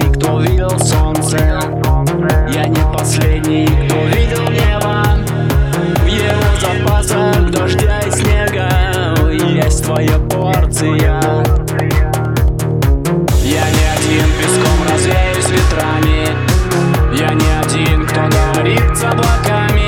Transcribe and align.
последний, 0.00 0.12
кто 0.14 0.40
видел 0.40 0.78
солнце. 0.78 1.38
Я 2.52 2.66
не 2.66 2.80
последний, 2.96 3.66
кто 3.66 3.96
видел 4.06 4.48
небо. 4.50 5.04
В 6.02 6.06
его 6.06 6.42
запасах 6.60 7.50
дождя 7.50 8.00
и 8.06 8.10
снега. 8.10 8.68
Есть 9.32 9.84
твоя 9.84 10.18
порция. 10.18 10.96
Я 13.42 13.68
не 13.70 13.86
один, 13.96 14.26
песком 14.38 14.78
развеюсь 14.90 15.50
ветрами. 15.50 16.28
Я 17.14 17.34
не 17.34 17.50
один, 17.62 18.06
кто 18.06 18.20
говорит 18.22 18.96
с 18.96 19.04
облаками. 19.04 19.79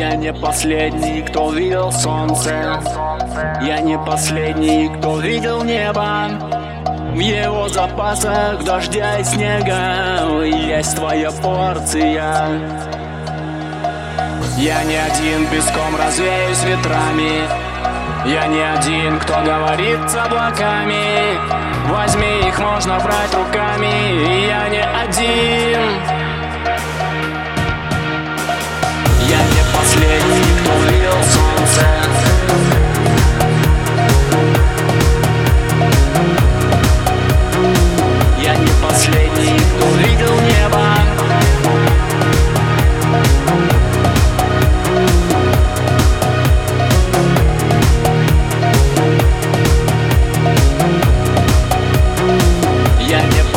Я 0.00 0.16
не 0.16 0.32
последний, 0.32 1.20
кто 1.20 1.52
видел 1.52 1.92
солнце. 1.92 2.80
Я 3.60 3.80
не 3.80 3.98
последний, 3.98 4.88
кто 4.88 5.20
видел 5.20 5.62
небо. 5.62 6.26
В 7.12 7.18
его 7.18 7.68
запасах 7.68 8.64
дождя 8.64 9.18
и 9.18 9.24
снега 9.24 10.42
Есть 10.42 10.96
твоя 10.96 11.30
порция. 11.30 12.48
Я 14.56 14.84
не 14.84 14.96
один, 14.96 15.46
песком 15.50 15.94
развеюсь 15.94 16.64
ветрами. 16.64 17.42
Я 18.24 18.46
не 18.46 18.60
один, 18.62 19.18
кто 19.20 19.34
говорит 19.42 20.08
с 20.08 20.16
облаками. 20.16 21.36
Возьми 21.90 22.48
их, 22.48 22.58
можно 22.58 22.98
брать 23.00 23.34
руками 23.34 23.59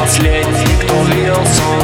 последний, 0.04 0.76
кто 0.82 1.04
видел 1.04 1.46
солнце 1.46 1.83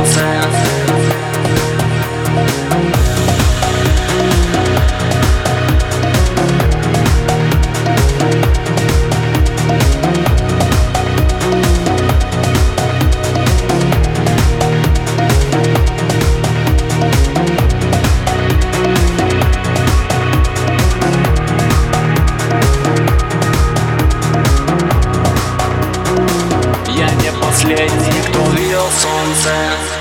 последний, 27.70 28.22
кто 28.22 28.52
видел 28.52 28.82
солнце 28.90 29.99